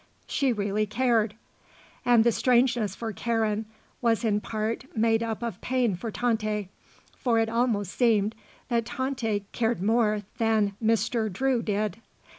[0.25, 1.35] She really cared.
[2.05, 3.65] And the strangeness for Karen
[4.01, 6.69] was in part made up of pain for Tante;
[7.15, 8.33] for it almost seemed
[8.69, 11.31] that Tante cared more than Mr.
[11.31, 11.99] Drew did.